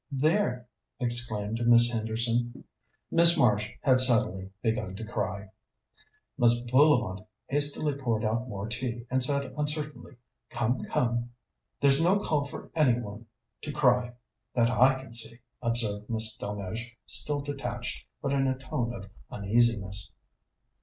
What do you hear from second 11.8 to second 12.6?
no call